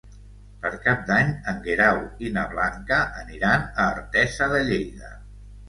Per 0.61 0.69
Cap 0.85 1.03
d'Any 1.09 1.29
en 1.51 1.59
Guerau 1.67 2.01
i 2.29 2.33
na 2.39 2.47
Blanca 2.55 2.99
aniran 3.21 3.69
a 3.71 3.89
Artesa 3.93 4.51
de 4.59 4.67
Lleida. 4.73 5.17